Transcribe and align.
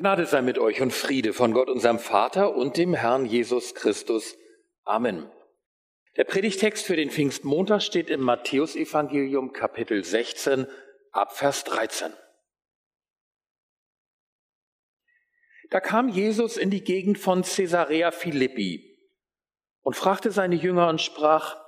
Gnade 0.00 0.24
sei 0.24 0.40
mit 0.40 0.58
euch 0.58 0.80
und 0.80 0.94
Friede 0.94 1.34
von 1.34 1.52
Gott, 1.52 1.68
unserem 1.68 1.98
Vater 1.98 2.56
und 2.56 2.78
dem 2.78 2.94
Herrn 2.94 3.26
Jesus 3.26 3.74
Christus. 3.74 4.34
Amen. 4.84 5.30
Der 6.16 6.24
Predigtext 6.24 6.86
für 6.86 6.96
den 6.96 7.10
Pfingstmontag 7.10 7.82
steht 7.82 8.08
im 8.08 8.22
Matthäusevangelium 8.22 9.52
Kapitel 9.52 10.02
16 10.02 10.66
ab 11.12 11.36
Vers 11.36 11.64
13. 11.64 12.14
Da 15.68 15.80
kam 15.80 16.08
Jesus 16.08 16.56
in 16.56 16.70
die 16.70 16.82
Gegend 16.82 17.18
von 17.18 17.42
Caesarea 17.42 18.10
Philippi 18.10 18.98
und 19.82 19.96
fragte 19.96 20.30
seine 20.30 20.56
Jünger 20.56 20.88
und 20.88 21.02
sprach, 21.02 21.62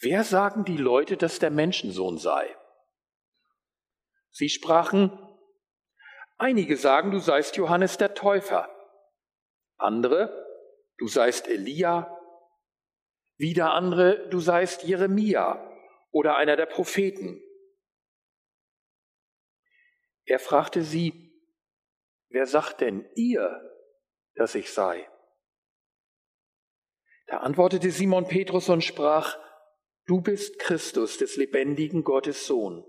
Wer 0.00 0.24
sagen 0.24 0.64
die 0.64 0.78
Leute, 0.78 1.18
dass 1.18 1.38
der 1.38 1.50
Menschensohn 1.50 2.16
sei? 2.16 2.56
Sie 4.30 4.48
sprachen, 4.48 5.10
Einige 6.38 6.76
sagen, 6.76 7.10
du 7.10 7.18
seist 7.18 7.56
Johannes 7.56 7.98
der 7.98 8.14
Täufer. 8.14 8.68
Andere, 9.76 10.46
du 10.98 11.08
seist 11.08 11.48
Elia. 11.48 12.18
Wieder 13.36 13.72
andere, 13.72 14.28
du 14.28 14.40
seist 14.40 14.84
Jeremia 14.84 15.68
oder 16.10 16.36
einer 16.36 16.56
der 16.56 16.66
Propheten. 16.66 17.42
Er 20.24 20.38
fragte 20.38 20.82
sie, 20.82 21.32
wer 22.28 22.46
sagt 22.46 22.80
denn 22.80 23.08
ihr, 23.16 23.60
dass 24.34 24.54
ich 24.54 24.72
sei? 24.72 25.08
Da 27.26 27.38
antwortete 27.38 27.90
Simon 27.90 28.28
Petrus 28.28 28.68
und 28.68 28.84
sprach, 28.84 29.38
du 30.06 30.20
bist 30.20 30.58
Christus 30.58 31.18
des 31.18 31.36
lebendigen 31.36 32.04
Gottes 32.04 32.46
Sohn. 32.46 32.84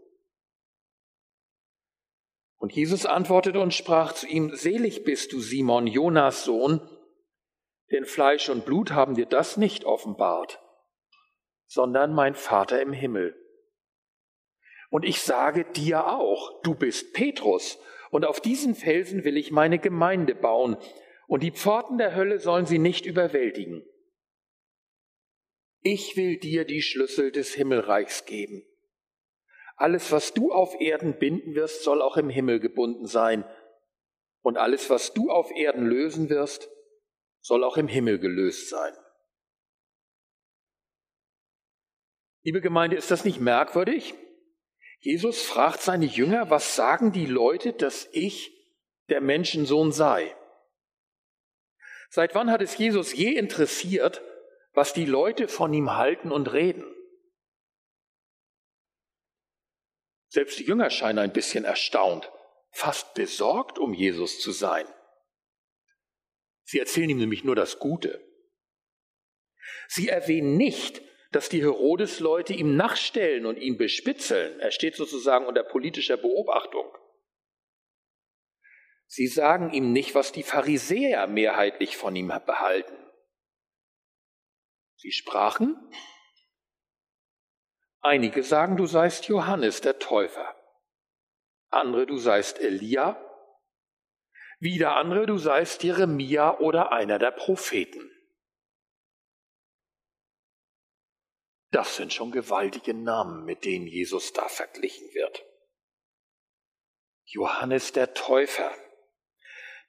Und 2.63 2.72
Jesus 2.72 3.05
antwortete 3.05 3.59
und 3.59 3.73
sprach 3.73 4.13
zu 4.13 4.26
ihm, 4.26 4.55
Selig 4.55 5.03
bist 5.03 5.34
du, 5.34 5.41
Simon, 5.41 5.85
Jonas 5.85 6.45
Sohn, 6.45 6.80
denn 7.92 8.05
Fleisch 8.05 8.47
und 8.47 8.64
Blut 8.64 8.92
haben 8.92 9.16
dir 9.16 9.25
das 9.25 9.58
nicht 9.58 9.83
offenbart, 9.83 10.61
sondern 11.66 12.14
mein 12.14 12.36
Vater 12.36 12.81
im 12.81 12.94
Himmel. 12.94 13.36
Und 14.89 15.03
ich 15.03 15.20
sage 15.20 15.66
dir 15.66 16.08
auch, 16.08 16.61
du 16.61 16.73
bist 16.73 17.11
Petrus, 17.14 17.80
und 18.11 18.23
auf 18.23 18.39
diesen 18.39 18.75
Felsen 18.75 19.25
will 19.25 19.36
ich 19.36 19.52
meine 19.52 19.77
Gemeinde 19.77 20.33
bauen, 20.33 20.77
und 21.27 21.44
die 21.44 21.52
Pforten 21.52 21.98
der 21.98 22.16
Hölle 22.16 22.39
sollen 22.39 22.66
sie 22.66 22.80
nicht 22.80 23.05
überwältigen. 23.05 23.86
Ich 25.81 26.16
will 26.16 26.38
dir 26.38 26.64
die 26.64 26.81
Schlüssel 26.81 27.33
des 27.33 27.53
Himmelreichs 27.55 28.23
geben. 28.23 28.66
Alles, 29.76 30.12
was 30.12 30.34
du 30.34 30.52
auf 30.52 30.80
Erden 30.80 31.18
binden 31.18 31.56
wirst, 31.56 31.84
soll 31.84 32.02
auch 32.02 32.18
im 32.18 32.30
Himmel 32.30 32.60
gebunden 32.60 33.06
sein. 33.06 33.44
Und 34.42 34.58
alles, 34.58 34.90
was 34.90 35.14
du 35.14 35.30
auf 35.30 35.52
Erden 35.52 35.86
lösen 35.86 36.30
wirst, 36.30 36.70
soll 37.42 37.64
auch 37.64 37.78
im 37.78 37.88
Himmel 37.88 38.20
gelöst 38.20 38.70
sein. 38.70 38.94
Liebe 42.44 42.62
Gemeinde, 42.62 42.98
ist 42.98 43.10
das 43.10 43.26
nicht 43.26 43.40
merkwürdig? 43.40 44.14
Jesus 45.00 45.42
fragt 45.42 45.82
seine 45.82 46.06
Jünger, 46.06 46.50
was 46.50 46.76
sagen 46.76 47.12
die 47.12 47.26
Leute, 47.26 47.74
dass 47.74 48.08
ich 48.12 48.52
der 49.10 49.22
Menschensohn 49.22 49.92
sei? 49.92 50.36
Seit 52.10 52.36
wann 52.36 52.52
hat 52.52 52.62
es 52.62 52.78
Jesus 52.78 53.14
je 53.14 53.32
interessiert, 53.32 54.22
was 54.74 54.94
die 54.94 55.06
Leute 55.06 55.48
von 55.48 55.74
ihm 55.74 55.96
halten 55.96 56.32
und 56.32 56.52
reden? 56.52 56.86
Selbst 60.34 60.58
die 60.58 60.64
Jünger 60.64 60.89
scheinen 60.89 61.20
ein 61.20 61.31
bisschen 61.31 61.64
erstaunt, 61.64 62.31
fast 62.72 63.14
besorgt, 63.14 63.78
um 63.78 63.94
Jesus 63.94 64.39
zu 64.39 64.52
sein. 64.52 64.88
Sie 66.64 66.80
erzählen 66.80 67.12
ihm 67.12 67.20
nämlich 67.20 67.44
nur 67.44 67.56
das 67.56 67.78
Gute. 67.78 68.20
Sie 69.88 70.09
erwähnen 70.09 70.58
nicht, 70.58 71.04
dass 71.33 71.49
die 71.49 71.61
Herodes-Leute 71.61 72.55
ihm 72.55 72.76
nachstellen 72.76 73.45
und 73.45 73.58
ihn 73.58 73.77
bespitzeln. 73.77 74.60
Er 74.60 74.71
steht 74.71 74.95
sozusagen 74.95 75.45
unter 75.45 75.61
politischer 75.61 76.17
Beobachtung. 76.17 76.92
Sie 79.05 79.27
sagen 79.27 79.71
ihm 79.71 79.94
nicht, 79.94 80.15
was 80.15 80.32
die 80.32 80.42
Pharisäer 80.42 81.27
mehrheitlich 81.27 81.95
von 81.95 82.15
ihm 82.15 82.30
behalten. 82.30 82.98
Sie 84.95 85.11
sprachen 85.11 85.77
Einige 88.05 88.43
sagen, 88.43 88.75
du 88.75 88.86
seist 88.86 89.30
Johannes 89.30 89.80
der 89.80 89.97
Täufer. 89.97 90.53
Andere, 91.69 92.05
du 92.05 92.17
seist 92.17 92.59
Elia. 92.59 93.17
Wieder 94.59 94.97
andere, 94.97 95.25
du 95.25 95.37
seist 95.37 95.83
Jeremia 95.83 96.59
oder 96.59 96.91
einer 96.91 97.17
der 97.17 97.31
Propheten. 97.31 98.11
Das 101.71 101.95
sind 101.95 102.11
schon 102.11 102.31
gewaltige 102.31 102.93
Namen, 102.93 103.45
mit 103.45 103.64
denen 103.64 103.87
Jesus 103.87 104.33
da 104.33 104.49
verglichen 104.49 105.08
wird. 105.14 105.45
Johannes 107.23 107.93
der 107.93 108.14
Täufer, 108.14 108.71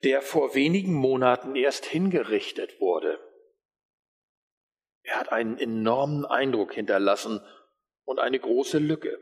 der 0.05 0.23
vor 0.23 0.55
wenigen 0.55 0.95
Monaten 0.95 1.57
erst 1.57 1.85
hingerichtet 1.85 2.81
wurde. 2.81 3.19
Er 5.03 5.17
hat 5.17 5.33
einen 5.33 5.59
enormen 5.59 6.25
Eindruck 6.25 6.73
hinterlassen 6.73 7.45
und 8.05 8.19
eine 8.19 8.39
große 8.39 8.79
Lücke. 8.79 9.19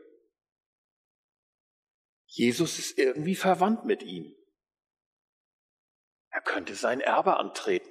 Jesus 2.25 2.79
ist 2.79 2.97
irgendwie 2.97 3.35
verwandt 3.35 3.85
mit 3.85 4.03
ihm. 4.03 4.35
Er 6.29 6.41
könnte 6.41 6.75
sein 6.75 6.99
Erbe 6.99 7.37
antreten. 7.37 7.89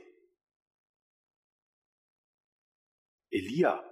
Elia, 3.30 3.88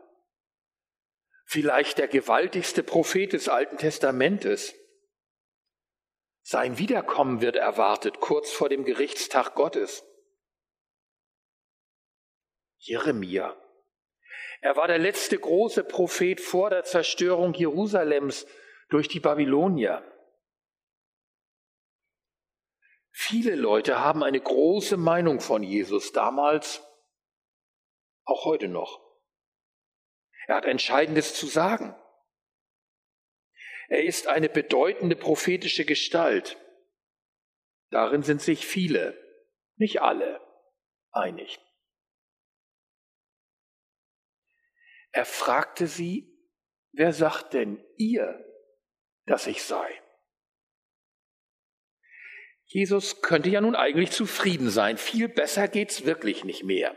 vielleicht 1.47 1.99
der 1.99 2.09
gewaltigste 2.09 2.83
Prophet 2.83 3.33
des 3.33 3.49
Alten 3.49 3.79
Testamentes. 3.79 4.75
Sein 6.43 6.79
Wiederkommen 6.79 7.41
wird 7.41 7.57
erwartet 7.57 8.21
kurz 8.21 8.51
vor 8.51 8.69
dem 8.69 8.85
Gerichtstag 8.85 9.55
Gottes. 9.55 10.05
Jeremia, 12.79 13.60
er 14.61 14.77
war 14.77 14.87
der 14.87 14.99
letzte 14.99 15.39
große 15.39 15.85
Prophet 15.85 16.41
vor 16.41 16.71
der 16.71 16.85
Zerstörung 16.85 17.55
Jerusalems 17.55 18.47
durch 18.91 19.09
die 19.09 19.21
Babylonier. 19.21 20.05
Viele 23.11 23.55
Leute 23.55 24.01
haben 24.01 24.23
eine 24.23 24.41
große 24.41 24.97
Meinung 24.97 25.41
von 25.41 25.63
Jesus 25.63 26.13
damals, 26.13 26.83
auch 28.25 28.45
heute 28.45 28.69
noch. 28.69 29.01
Er 30.47 30.57
hat 30.57 30.65
Entscheidendes 30.65 31.35
zu 31.35 31.47
sagen. 31.47 31.95
Er 33.89 34.05
ist 34.05 34.27
eine 34.27 34.49
bedeutende 34.49 35.17
prophetische 35.17 35.85
Gestalt. 35.85 36.57
Darin 37.91 38.23
sind 38.23 38.41
sich 38.41 38.67
viele, 38.67 39.19
nicht 39.77 40.01
alle, 40.01 40.41
einig. 41.11 41.59
Er 45.13 45.25
fragte 45.25 45.87
sie, 45.87 46.33
wer 46.93 47.13
sagt 47.13 47.55
denn 47.55 47.85
ihr, 47.97 48.45
dass 49.27 49.47
ich 49.47 49.63
sei? 49.63 50.03
Jesus 52.65 53.21
könnte 53.21 53.49
ja 53.49 53.61
nun 53.61 53.75
eigentlich 53.75 54.13
zufrieden 54.13 54.71
sein. 54.71 54.97
Viel 54.97 55.29
besser 55.29 55.67
geht's 55.67 56.05
wirklich 56.05 56.45
nicht 56.45 56.63
mehr. 56.63 56.97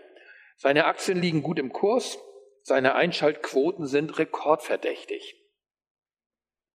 Seine 0.56 0.86
Aktien 0.86 1.20
liegen 1.20 1.42
gut 1.42 1.58
im 1.58 1.74
Kurs, 1.74 2.20
seine 2.62 2.94
Einschaltquoten 2.94 3.88
sind 3.88 4.20
rekordverdächtig. 4.20 5.36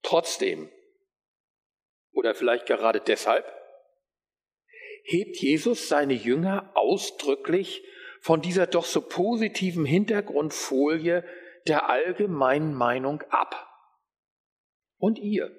Trotzdem, 0.03 0.71
oder 2.13 2.35
vielleicht 2.35 2.67
gerade 2.67 3.01
deshalb, 3.01 3.47
hebt 5.05 5.37
Jesus 5.37 5.89
seine 5.89 6.15
Jünger 6.15 6.73
ausdrücklich 6.75 7.83
von 8.21 8.41
dieser 8.41 8.67
doch 8.67 8.85
so 8.85 9.01
positiven 9.01 9.85
Hintergrundfolie 9.85 11.25
der 11.67 11.89
allgemeinen 11.89 12.75
Meinung 12.75 13.23
ab. 13.31 13.67
Und 14.99 15.19
ihr, 15.19 15.55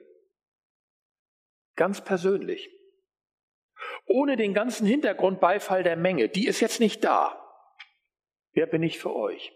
ganz 1.75 2.03
persönlich, 2.03 2.69
ohne 4.05 4.35
den 4.35 4.53
ganzen 4.53 4.85
Hintergrundbeifall 4.85 5.83
der 5.83 5.95
Menge, 5.95 6.29
die 6.29 6.47
ist 6.47 6.59
jetzt 6.59 6.79
nicht 6.79 7.03
da. 7.03 7.35
Wer 8.51 8.65
bin 8.65 8.83
ich 8.83 8.99
für 8.99 9.15
euch? 9.15 9.53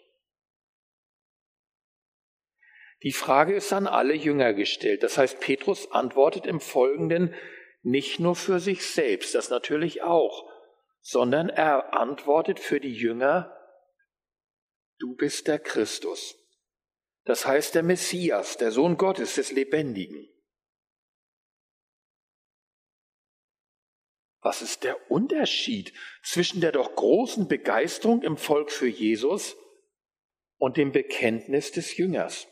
Die 3.02 3.12
Frage 3.12 3.54
ist 3.54 3.74
an 3.74 3.86
alle 3.86 4.14
Jünger 4.14 4.54
gestellt. 4.54 5.04
Das 5.04 5.18
heißt, 5.18 5.42
Petrus 5.42 5.92
antwortet 5.92 6.46
im 6.46 6.62
Folgenden 6.62 7.36
nicht 7.82 8.22
nur 8.22 8.36
für 8.36 8.62
sich 8.62 8.86
selbst, 8.86 9.36
das 9.36 9.50
natürlich 9.50 10.04
auch, 10.04 10.50
sondern 11.04 11.50
er 11.50 11.94
antwortet 11.94 12.60
für 12.60 12.80
die 12.80 12.94
Jünger, 12.94 13.56
du 15.00 15.16
bist 15.16 15.48
der 15.48 15.60
Christus. 15.60 16.36
Das 17.26 17.46
heißt 17.46 17.76
der 17.76 17.84
Messias, 17.84 18.58
der 18.58 18.72
Sohn 18.72 18.98
Gottes 18.98 19.36
des 19.36 19.52
Lebendigen. 19.52 20.30
Was 24.40 24.62
ist 24.62 24.84
der 24.84 25.12
Unterschied 25.12 25.94
zwischen 26.22 26.62
der 26.62 26.72
doch 26.72 26.96
großen 26.96 27.48
Begeisterung 27.48 28.24
im 28.24 28.38
Volk 28.38 28.72
für 28.72 28.88
Jesus 28.88 29.56
und 30.58 30.78
dem 30.78 30.92
Bekenntnis 30.92 31.72
des 31.72 31.96
Jüngers? 31.98 32.48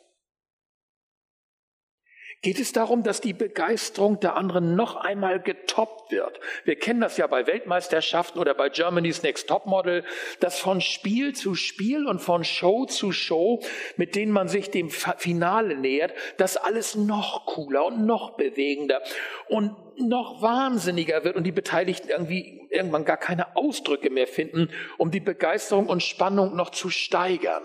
Geht 2.42 2.60
es 2.60 2.72
darum, 2.72 3.04
dass 3.04 3.22
die 3.22 3.34
Begeisterung 3.34 4.20
der 4.20 4.36
anderen 4.36 4.76
noch 4.76 4.96
einmal 4.96 5.40
getoppt 5.40 6.12
wird. 6.12 6.40
Wir 6.64 6.76
kennen 6.76 7.00
das 7.00 7.18
ja 7.18 7.28
bei 7.28 7.46
Weltmeisterschaften 7.46 8.40
oder 8.40 8.56
bei 8.56 8.70
Germany's 8.70 9.22
Next 9.22 9.48
Topmodel, 9.48 10.04
dass 10.40 10.60
von 10.60 10.82
Spiel 10.82 11.34
zu 11.36 11.54
Spiel 11.54 12.08
und 12.08 12.20
von 12.20 12.44
Show 12.44 12.86
zu 12.86 13.12
Show, 13.12 13.62
mit 13.96 14.16
denen 14.16 14.32
man 14.32 14.48
sich 14.48 14.72
dem 14.72 14.90
Finale 14.90 15.76
nähert, 15.76 16.14
das 16.38 16.58
alles 16.58 16.96
noch 16.96 17.46
cooler 17.46 17.86
und 17.86 18.08
noch 18.08 18.38
bewegender 18.38 19.02
und 19.48 19.76
noch 19.98 20.42
wahnsinniger 20.42 21.24
wird 21.24 21.36
und 21.36 21.44
die 21.44 21.52
Beteiligten 21.52 22.10
irgendwie 22.10 22.68
irgendwann 22.72 23.06
gar 23.06 23.18
keine 23.18 23.56
Ausdrücke 23.56 24.10
mehr 24.10 24.28
finden, 24.28 24.72
um 24.98 25.12
die 25.12 25.20
Begeisterung 25.20 25.88
und 25.88 26.02
Spannung 26.02 26.56
noch 26.56 26.72
zu 26.72 26.90
steigern. 26.90 27.64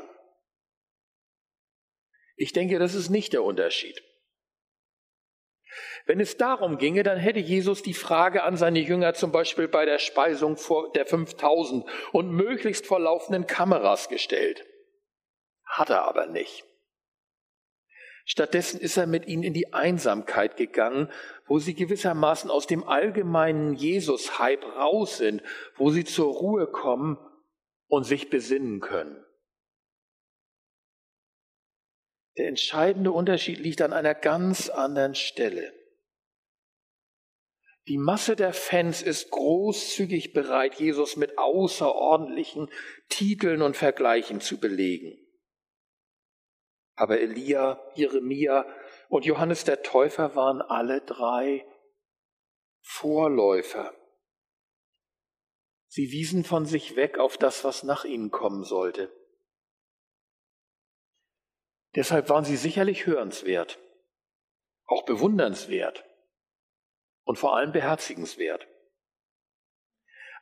Ich 2.36 2.52
denke, 2.52 2.78
das 2.78 2.94
ist 2.94 3.08
nicht 3.08 3.32
der 3.32 3.42
Unterschied. 3.42 4.02
Wenn 6.06 6.20
es 6.20 6.36
darum 6.36 6.78
ginge, 6.78 7.02
dann 7.02 7.18
hätte 7.18 7.40
Jesus 7.40 7.82
die 7.82 7.92
Frage 7.92 8.44
an 8.44 8.56
seine 8.56 8.78
Jünger 8.78 9.14
zum 9.14 9.32
Beispiel 9.32 9.66
bei 9.66 9.84
der 9.84 9.98
Speisung 9.98 10.56
der 10.94 11.04
5000 11.04 11.84
und 12.12 12.30
möglichst 12.30 12.86
vor 12.86 13.00
laufenden 13.00 13.48
Kameras 13.48 14.08
gestellt. 14.08 14.64
Hat 15.64 15.90
er 15.90 16.04
aber 16.04 16.26
nicht. 16.26 16.64
Stattdessen 18.24 18.80
ist 18.80 18.96
er 18.96 19.06
mit 19.06 19.26
ihnen 19.26 19.42
in 19.42 19.52
die 19.52 19.72
Einsamkeit 19.72 20.56
gegangen, 20.56 21.10
wo 21.46 21.58
sie 21.58 21.74
gewissermaßen 21.74 22.50
aus 22.50 22.68
dem 22.68 22.86
allgemeinen 22.88 23.74
Jesus-Hype 23.74 24.64
raus 24.76 25.18
sind, 25.18 25.42
wo 25.76 25.90
sie 25.90 26.04
zur 26.04 26.32
Ruhe 26.32 26.68
kommen 26.68 27.18
und 27.88 28.04
sich 28.04 28.30
besinnen 28.30 28.80
können. 28.80 29.24
Der 32.36 32.48
entscheidende 32.48 33.10
Unterschied 33.12 33.58
liegt 33.58 33.80
an 33.82 33.92
einer 33.92 34.14
ganz 34.14 34.68
anderen 34.68 35.14
Stelle. 35.14 35.75
Die 37.88 37.98
Masse 37.98 38.34
der 38.34 38.52
Fans 38.52 39.00
ist 39.00 39.30
großzügig 39.30 40.32
bereit, 40.32 40.74
Jesus 40.74 41.16
mit 41.16 41.38
außerordentlichen 41.38 42.68
Titeln 43.08 43.62
und 43.62 43.76
Vergleichen 43.76 44.40
zu 44.40 44.58
belegen. 44.58 45.16
Aber 46.96 47.20
Elia, 47.20 47.80
Jeremia 47.94 48.66
und 49.08 49.24
Johannes 49.24 49.62
der 49.62 49.82
Täufer 49.82 50.34
waren 50.34 50.62
alle 50.62 51.00
drei 51.02 51.64
Vorläufer. 52.82 53.94
Sie 55.86 56.10
wiesen 56.10 56.42
von 56.42 56.66
sich 56.66 56.96
weg 56.96 57.18
auf 57.18 57.38
das, 57.38 57.62
was 57.62 57.84
nach 57.84 58.04
ihnen 58.04 58.30
kommen 58.30 58.64
sollte. 58.64 59.12
Deshalb 61.94 62.28
waren 62.30 62.44
sie 62.44 62.56
sicherlich 62.56 63.06
hörenswert, 63.06 63.78
auch 64.86 65.04
bewundernswert 65.04 66.04
und 67.26 67.36
vor 67.36 67.56
allem 67.56 67.72
beherzigenswert. 67.72 68.66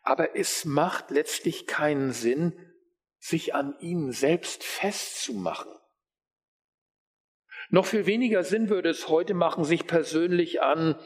Aber 0.03 0.37
es 0.37 0.67
macht 0.67 1.11
letztlich 1.11 1.67
keinen 1.67 2.13
Sinn, 2.13 2.53
sich 3.19 3.55
an 3.55 3.75
ihnen 3.81 4.13
selbst 4.13 4.63
festzumachen. 4.63 5.73
Noch 7.71 7.87
viel 7.87 8.05
weniger 8.05 8.45
Sinn 8.45 8.69
würde 8.69 8.91
es 8.91 9.09
heute 9.09 9.33
machen, 9.33 9.65
sich 9.65 9.87
persönlich 9.87 10.61
an 10.61 11.01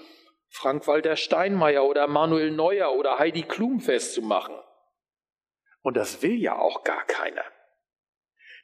Frank-Walter 0.48 1.14
Steinmeier 1.14 1.84
oder 1.84 2.08
Manuel 2.08 2.50
Neuer 2.50 2.92
oder 2.94 3.20
Heidi 3.20 3.42
Klum 3.42 3.80
festzumachen. 3.80 4.56
Und 5.82 5.96
das 5.96 6.22
will 6.22 6.36
ja 6.40 6.58
auch 6.58 6.82
gar 6.82 7.06
keiner. 7.06 7.44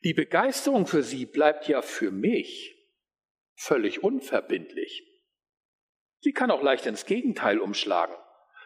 Die 0.03 0.15
Begeisterung 0.15 0.89
für 0.89 1.05
sie 1.05 1.27
bleibt 1.27 1.69
ja 1.69 1.81
für 1.81 2.11
mich 2.11 2.77
völlig 3.55 4.03
unverbindlich. 4.03 5.14
Sie 6.25 6.33
kann 6.33 6.51
auch 6.51 6.63
leicht 6.63 6.87
ins 6.87 7.05
Gegenteil 7.05 7.59
umschlagen. 7.59 8.17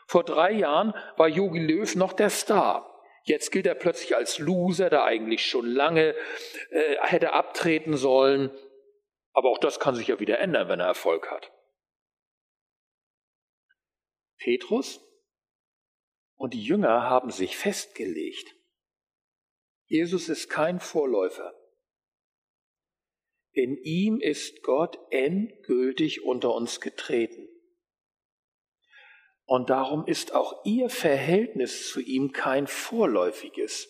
Vor 0.06 0.22
drei 0.22 0.52
Jahren 0.52 0.94
war 1.16 1.26
Jogi 1.26 1.58
Löw 1.58 1.92
noch 1.96 2.12
der 2.12 2.30
Star. 2.30 2.88
Jetzt 3.24 3.50
gilt 3.50 3.66
er 3.66 3.74
plötzlich 3.74 4.14
als 4.14 4.38
Loser, 4.38 4.90
der 4.90 5.02
eigentlich 5.02 5.44
schon 5.44 5.66
lange 5.66 6.14
äh, 6.70 6.96
hätte 7.00 7.32
abtreten 7.32 7.96
sollen. 7.96 8.56
Aber 9.32 9.50
auch 9.50 9.58
das 9.58 9.80
kann 9.80 9.96
sich 9.96 10.06
ja 10.06 10.20
wieder 10.20 10.38
ändern, 10.38 10.68
wenn 10.68 10.78
er 10.78 10.86
Erfolg 10.86 11.32
hat. 11.32 11.50
Petrus 14.38 15.04
und 16.36 16.54
die 16.54 16.62
Jünger 16.62 17.10
haben 17.10 17.32
sich 17.32 17.56
festgelegt. 17.56 18.54
Jesus 19.86 20.28
ist 20.28 20.48
kein 20.48 20.78
Vorläufer. 20.78 21.52
In 23.52 23.76
ihm 23.76 24.20
ist 24.20 24.62
Gott 24.62 24.98
endgültig 25.10 26.24
unter 26.24 26.54
uns 26.54 26.80
getreten. 26.80 27.48
Und 29.44 29.70
darum 29.70 30.06
ist 30.06 30.34
auch 30.34 30.64
ihr 30.64 30.90
Verhältnis 30.90 31.90
zu 31.90 32.00
ihm 32.00 32.32
kein 32.32 32.66
vorläufiges, 32.66 33.88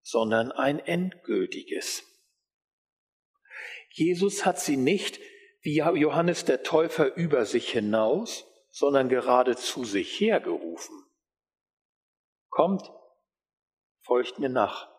sondern 0.00 0.50
ein 0.52 0.78
endgültiges. 0.78 2.02
Jesus 3.90 4.46
hat 4.46 4.58
sie 4.58 4.76
nicht 4.76 5.20
wie 5.60 5.76
Johannes 5.76 6.44
der 6.44 6.62
Täufer 6.62 7.14
über 7.14 7.44
sich 7.44 7.70
hinaus, 7.70 8.46
sondern 8.70 9.08
gerade 9.08 9.56
zu 9.56 9.84
sich 9.84 10.18
hergerufen. 10.18 11.04
Kommt, 12.48 12.90
folgt 14.00 14.38
mir 14.38 14.48
nach. 14.48 14.90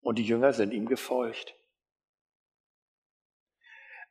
Und 0.00 0.18
die 0.18 0.24
Jünger 0.24 0.52
sind 0.52 0.72
ihm 0.72 0.86
gefolgt. 0.86 1.56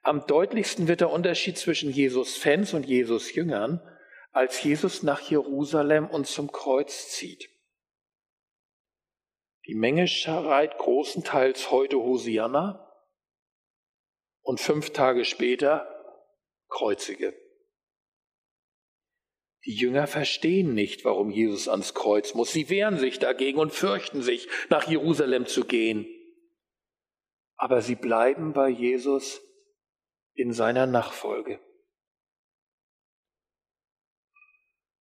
Am 0.06 0.28
deutlichsten 0.28 0.90
wird 0.90 1.00
der 1.00 1.10
Unterschied 1.10 1.58
zwischen 1.58 1.90
Jesus 1.90 2.36
Fans 2.36 2.74
und 2.74 2.86
Jesus 2.86 3.34
Jüngern, 3.34 3.82
als 4.34 4.62
Jesus 4.62 5.02
nach 5.02 5.22
Jerusalem 5.22 6.08
und 6.08 6.28
zum 6.28 6.52
Kreuz 6.52 7.10
zieht. 7.10 7.50
Die 9.66 9.76
Menge 9.76 10.10
schreit 10.10 10.78
großenteils 10.78 11.72
heute 11.72 11.98
Hosianna 11.98 12.92
und 14.42 14.60
fünf 14.60 14.90
Tage 14.90 15.24
später 15.24 15.88
Kreuzige. 16.68 17.34
Die 19.66 19.76
Jünger 19.76 20.08
verstehen 20.08 20.74
nicht, 20.74 21.06
warum 21.06 21.30
Jesus 21.32 21.70
ans 21.70 21.94
Kreuz 21.94 22.34
muss. 22.34 22.52
Sie 22.52 22.70
wehren 22.70 22.98
sich 22.98 23.20
dagegen 23.20 23.58
und 23.60 23.72
fürchten 23.72 24.22
sich, 24.22 24.50
nach 24.70 24.90
Jerusalem 24.90 25.46
zu 25.46 25.64
gehen. 25.64 26.06
Aber 27.56 27.82
sie 27.82 27.96
bleiben 27.96 28.52
bei 28.52 28.68
Jesus 28.68 29.42
in 30.34 30.54
seiner 30.54 30.86
Nachfolge. 30.86 31.60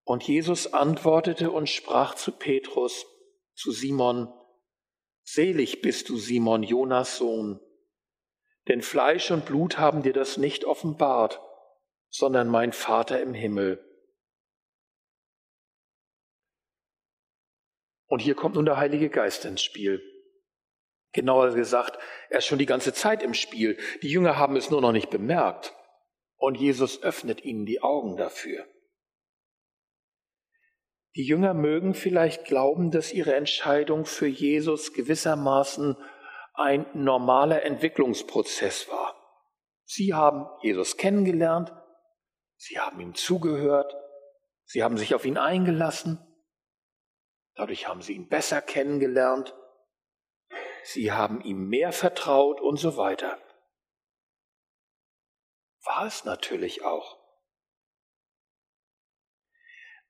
Und 0.04 0.26
Jesus 0.26 0.72
antwortete 0.72 1.50
und 1.50 1.68
sprach 1.68 2.14
zu 2.14 2.32
Petrus, 2.32 3.06
zu 3.54 3.70
Simon, 3.70 4.32
Selig 5.24 5.80
bist 5.82 6.08
du, 6.08 6.16
Simon, 6.16 6.64
Jonas 6.64 7.16
Sohn, 7.16 7.60
denn 8.68 8.82
Fleisch 8.82 9.30
und 9.30 9.46
Blut 9.46 9.78
haben 9.78 10.02
dir 10.02 10.12
das 10.12 10.36
nicht 10.36 10.64
offenbart, 10.64 11.40
sondern 12.10 12.48
mein 12.48 12.72
Vater 12.72 13.22
im 13.22 13.32
Himmel. 13.32 13.88
Und 18.06 18.18
hier 18.18 18.34
kommt 18.34 18.56
nun 18.56 18.66
der 18.66 18.76
Heilige 18.76 19.08
Geist 19.08 19.44
ins 19.44 19.62
Spiel. 19.62 20.11
Genauer 21.12 21.54
gesagt, 21.54 21.98
er 22.30 22.38
ist 22.38 22.46
schon 22.46 22.58
die 22.58 22.66
ganze 22.66 22.94
Zeit 22.94 23.22
im 23.22 23.34
Spiel. 23.34 23.78
Die 24.02 24.08
Jünger 24.08 24.38
haben 24.38 24.56
es 24.56 24.70
nur 24.70 24.80
noch 24.80 24.92
nicht 24.92 25.10
bemerkt. 25.10 25.74
Und 26.36 26.56
Jesus 26.56 27.02
öffnet 27.02 27.44
ihnen 27.44 27.66
die 27.66 27.82
Augen 27.82 28.16
dafür. 28.16 28.66
Die 31.14 31.24
Jünger 31.24 31.52
mögen 31.52 31.92
vielleicht 31.92 32.46
glauben, 32.46 32.90
dass 32.90 33.12
ihre 33.12 33.34
Entscheidung 33.34 34.06
für 34.06 34.26
Jesus 34.26 34.94
gewissermaßen 34.94 35.96
ein 36.54 36.86
normaler 36.94 37.62
Entwicklungsprozess 37.64 38.88
war. 38.88 39.14
Sie 39.84 40.14
haben 40.14 40.46
Jesus 40.62 40.96
kennengelernt, 40.96 41.72
sie 42.56 42.78
haben 42.78 42.98
ihm 42.98 43.14
zugehört, 43.14 43.94
sie 44.64 44.82
haben 44.82 44.96
sich 44.96 45.14
auf 45.14 45.26
ihn 45.26 45.36
eingelassen, 45.36 46.18
dadurch 47.54 47.88
haben 47.88 48.00
sie 48.00 48.14
ihn 48.14 48.28
besser 48.28 48.62
kennengelernt 48.62 49.54
sie 50.84 51.12
haben 51.12 51.40
ihm 51.40 51.68
mehr 51.68 51.92
vertraut 51.92 52.60
und 52.60 52.76
so 52.76 52.96
weiter. 52.96 53.38
War 55.84 56.06
es 56.06 56.24
natürlich 56.24 56.84
auch. 56.84 57.18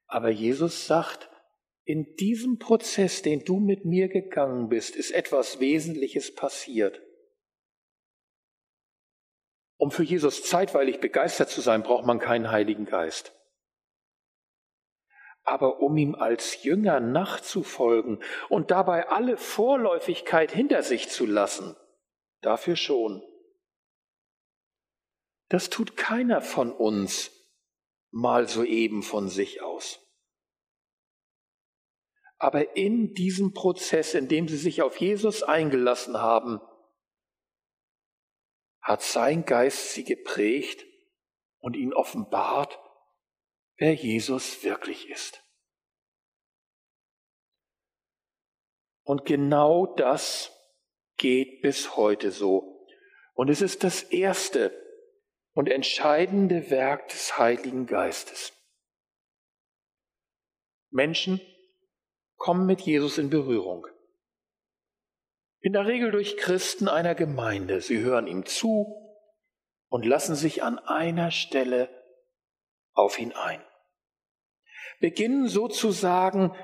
Aber 0.07 0.29
Jesus 0.29 0.87
sagt, 0.87 1.31
in 1.85 2.15
diesem 2.17 2.59
Prozess, 2.59 3.23
den 3.23 3.45
du 3.45 3.59
mit 3.59 3.85
mir 3.85 4.09
gegangen 4.09 4.69
bist, 4.69 4.95
ist 4.95 5.11
etwas 5.11 5.59
Wesentliches 5.59 6.35
passiert. 6.35 7.01
Um 9.79 9.91
für 9.91 10.05
Jesus 10.05 10.45
zeitweilig 10.45 11.01
begeistert 11.01 11.49
zu 11.49 11.61
sein, 11.61 11.83
braucht 11.83 12.07
man 12.07 12.21
keinen 12.21 12.51
Heiligen 12.51 12.85
Geist. 12.85 13.35
Aber 15.45 15.81
um 15.81 15.97
ihm 15.97 16.15
als 16.15 16.63
Jünger 16.63 17.01
nachzufolgen 17.01 18.23
und 18.49 18.71
dabei 18.71 19.09
alle 19.09 19.37
Vorläufigkeit 19.37 20.53
hinter 20.53 20.83
sich 20.83 21.09
zu 21.09 21.27
lassen, 21.27 21.77
dafür 22.41 22.77
schon. 22.77 23.23
Das 25.49 25.69
tut 25.69 25.97
keiner 25.97 26.41
von 26.41 26.73
uns 26.73 27.31
mal 28.11 28.49
soeben 28.49 29.03
von 29.03 29.29
sich 29.29 29.63
aus. 29.63 29.99
Aber 32.39 32.77
in 32.77 33.15
diesem 33.15 33.53
Prozess, 33.53 34.15
in 34.15 34.29
dem 34.29 34.49
sie 34.49 34.57
sich 34.57 34.83
auf 34.83 34.97
Jesus 34.97 35.43
eingelassen 35.43 36.19
haben, 36.19 36.61
hat 38.81 39.03
sein 39.03 39.45
Geist 39.45 39.93
sie 39.93 40.03
geprägt 40.03 40.85
und 41.61 41.77
ihn 41.77 41.93
offenbart, 41.93 42.82
wer 43.77 43.95
Jesus 43.95 44.63
wirklich 44.63 45.09
ist. 45.09 45.43
Und 49.05 49.25
genau 49.25 49.87
das 49.97 50.51
geht 51.17 51.63
bis 51.63 51.97
heute 51.97 52.31
so. 52.31 52.87
Und 53.35 53.49
es 53.49 53.61
ist 53.63 53.85
das 53.85 54.03
erste 54.03 54.73
und 55.55 55.69
entscheidende 55.69 56.71
Werk 56.71 57.09
des 57.09 57.39
Heiligen 57.39 57.87
Geistes. 57.87 58.53
Menschen 60.91 61.41
kommen 62.37 62.67
mit 62.67 62.83
Jesus 62.83 63.19
in 63.19 63.31
Berührung. 63.31 63.87
In 65.61 65.73
der 65.73 65.87
Regel 65.87 66.11
durch 66.11 66.37
Christen 66.37 66.89
einer 66.89 67.15
Gemeinde. 67.15 67.81
Sie 67.81 68.01
hören 68.01 68.27
ihm 68.27 68.47
zu 68.47 68.99
und 69.89 70.05
lassen 70.05 70.35
sich 70.35 70.63
an 70.63 70.79
einer 70.79 71.31
Stelle 71.31 71.89
auf 72.95 73.19
ihn 73.19 73.33
ein. 73.33 73.63
Beginnen 75.01 75.49
sozusagen 75.49 76.55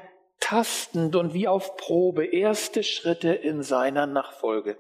tastend 0.41 1.17
und 1.17 1.35
wie 1.35 1.49
auf 1.49 1.77
Probe 1.77 2.27
erste 2.27 2.83
Schritte 2.83 3.33
in 3.33 3.63
seiner 3.63 4.07
Nachfolge. 4.07 4.79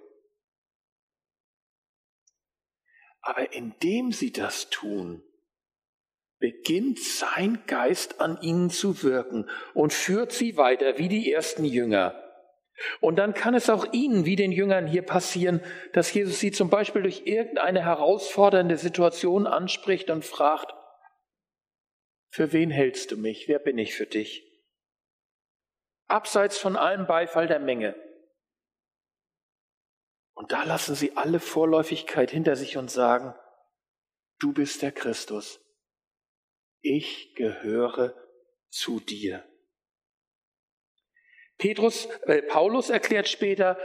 Aber 3.21 3.53
indem 3.53 4.13
sie 4.13 4.33
das 4.33 4.71
tun, 4.71 5.23
beginnt 6.39 7.01
sein 7.01 7.63
Geist 7.67 8.21
an 8.21 8.41
ihnen 8.41 8.71
zu 8.71 9.03
wirken 9.03 9.51
und 9.75 9.93
führt 9.93 10.33
sie 10.33 10.57
weiter 10.57 10.99
wie 10.99 11.09
die 11.09 11.33
ersten 11.33 11.65
Jünger. 11.65 12.25
Und 13.01 13.17
dann 13.17 13.35
kann 13.35 13.55
es 13.55 13.69
auch 13.71 13.93
ihnen, 13.93 14.25
wie 14.25 14.37
den 14.37 14.53
Jüngern 14.53 14.87
hier 14.87 15.03
passieren, 15.03 15.61
dass 15.93 16.15
Jesus 16.15 16.39
sie 16.39 16.53
zum 16.53 16.71
Beispiel 16.71 17.03
durch 17.03 17.23
irgendeine 17.27 17.85
herausfordernde 17.85 18.77
Situation 18.77 19.49
anspricht 19.49 20.11
und 20.11 20.25
fragt, 20.25 20.73
für 22.31 22.53
wen 22.53 22.71
hältst 22.71 23.11
du 23.11 23.17
mich? 23.17 23.49
Wer 23.49 23.59
bin 23.59 23.79
ich 23.79 23.95
für 23.95 24.07
dich? 24.07 24.45
Abseits 26.07 26.59
von 26.59 26.77
allem 26.77 27.07
Beifall 27.07 27.47
der 27.47 27.59
Menge. 27.59 27.95
Und 30.35 30.53
da 30.53 30.63
lassen 30.63 30.95
sie 30.95 31.17
alle 31.17 31.41
Vorläufigkeit 31.41 32.31
hinter 32.31 32.57
sich 32.57 32.77
und 32.77 32.91
sagen, 32.91 33.35
du 34.39 34.53
bist 34.53 34.83
der 34.83 34.93
Christus. 34.93 35.61
Ich 36.81 37.35
gehöre 37.35 38.15
zu 38.71 39.01
dir. 39.01 39.45
Petrus, 41.59 42.07
äh, 42.27 42.43
Paulus 42.43 42.89
erklärt 42.89 43.29
später, 43.29 43.79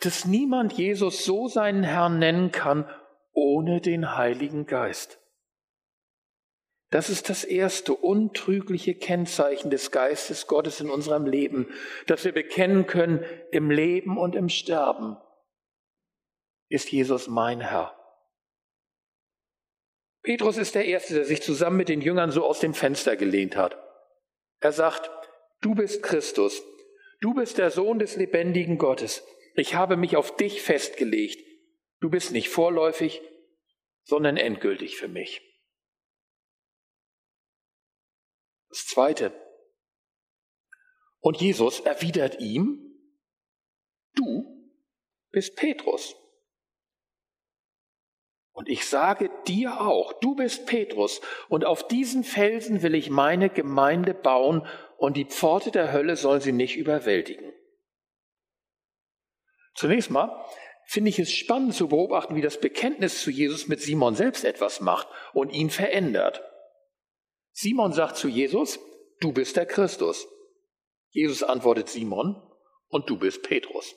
dass 0.00 0.24
niemand 0.24 0.72
Jesus 0.72 1.24
so 1.24 1.48
seinen 1.48 1.84
Herrn 1.84 2.18
nennen 2.18 2.50
kann 2.50 2.90
ohne 3.32 3.80
den 3.80 4.16
Heiligen 4.16 4.66
Geist. 4.66 5.19
Das 6.90 7.08
ist 7.08 7.28
das 7.28 7.44
erste 7.44 7.94
untrügliche 7.94 8.94
Kennzeichen 8.94 9.70
des 9.70 9.92
Geistes 9.92 10.48
Gottes 10.48 10.80
in 10.80 10.90
unserem 10.90 11.24
Leben, 11.24 11.72
dass 12.06 12.24
wir 12.24 12.32
bekennen 12.32 12.86
können 12.86 13.24
im 13.52 13.70
Leben 13.70 14.18
und 14.18 14.34
im 14.34 14.48
Sterben 14.48 15.16
ist 16.68 16.90
Jesus 16.90 17.28
mein 17.28 17.60
Herr. 17.60 17.96
Petrus 20.22 20.56
ist 20.56 20.74
der 20.74 20.84
Erste, 20.84 21.14
der 21.14 21.24
sich 21.24 21.42
zusammen 21.42 21.76
mit 21.76 21.88
den 21.88 22.00
Jüngern 22.00 22.30
so 22.30 22.44
aus 22.44 22.60
dem 22.60 22.74
Fenster 22.74 23.16
gelehnt 23.16 23.56
hat. 23.56 23.76
Er 24.60 24.72
sagt, 24.72 25.10
du 25.60 25.74
bist 25.74 26.02
Christus, 26.02 26.62
du 27.20 27.34
bist 27.34 27.58
der 27.58 27.70
Sohn 27.70 27.98
des 27.98 28.16
lebendigen 28.16 28.78
Gottes. 28.78 29.24
Ich 29.54 29.74
habe 29.74 29.96
mich 29.96 30.16
auf 30.16 30.36
dich 30.36 30.62
festgelegt. 30.62 31.44
Du 32.00 32.10
bist 32.10 32.32
nicht 32.32 32.48
vorläufig, 32.48 33.20
sondern 34.04 34.36
endgültig 34.36 34.96
für 34.96 35.08
mich. 35.08 35.42
Das 38.70 38.86
Zweite. 38.86 39.32
Und 41.20 41.40
Jesus 41.40 41.80
erwidert 41.80 42.40
ihm, 42.40 42.80
du 44.14 44.72
bist 45.30 45.56
Petrus. 45.56 46.16
Und 48.52 48.68
ich 48.68 48.86
sage 48.86 49.30
dir 49.46 49.80
auch, 49.80 50.12
du 50.14 50.34
bist 50.34 50.66
Petrus, 50.66 51.20
und 51.48 51.64
auf 51.64 51.86
diesen 51.86 52.24
Felsen 52.24 52.82
will 52.82 52.94
ich 52.94 53.10
meine 53.10 53.48
Gemeinde 53.48 54.14
bauen, 54.14 54.66
und 54.96 55.16
die 55.16 55.24
Pforte 55.24 55.70
der 55.70 55.92
Hölle 55.92 56.16
soll 56.16 56.40
sie 56.40 56.52
nicht 56.52 56.76
überwältigen. 56.76 57.52
Zunächst 59.74 60.10
mal 60.10 60.44
finde 60.84 61.08
ich 61.08 61.18
es 61.18 61.32
spannend 61.32 61.74
zu 61.74 61.88
beobachten, 61.88 62.34
wie 62.34 62.42
das 62.42 62.60
Bekenntnis 62.60 63.22
zu 63.22 63.30
Jesus 63.30 63.68
mit 63.68 63.80
Simon 63.80 64.14
selbst 64.14 64.44
etwas 64.44 64.80
macht 64.80 65.08
und 65.32 65.50
ihn 65.50 65.70
verändert. 65.70 66.42
Simon 67.52 67.92
sagt 67.92 68.16
zu 68.16 68.28
Jesus, 68.28 68.78
du 69.20 69.32
bist 69.32 69.56
der 69.56 69.66
Christus. 69.66 70.26
Jesus 71.10 71.42
antwortet 71.42 71.88
Simon, 71.88 72.36
und 72.88 73.08
du 73.08 73.18
bist 73.18 73.42
Petrus. 73.42 73.96